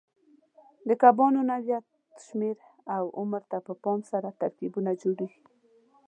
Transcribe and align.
د 0.87 0.89
کبانو 1.01 1.41
نوعیت، 1.49 1.85
شمېر 2.25 2.57
او 2.95 3.03
عمر 3.19 3.41
ته 3.51 3.57
په 3.65 3.73
پام 3.83 3.99
سره 4.11 4.37
ترکیبونه 4.41 4.91
جوړېږي. 5.01 5.41